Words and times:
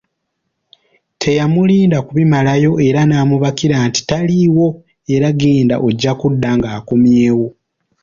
Teyamulinda 1.21 1.97
kubimalayo 2.07 2.71
era 2.87 3.01
n'amubakira 3.05 3.75
nti, 3.87 4.01
taliiwo 4.09 4.67
era 5.15 5.27
genda 5.41 5.75
ojja 5.87 6.13
kudda 6.19 6.49
ng'akomyewo. 6.57 7.47